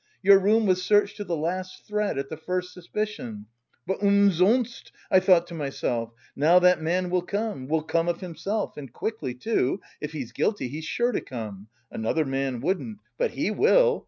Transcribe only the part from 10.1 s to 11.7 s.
he's guilty, he's sure to come.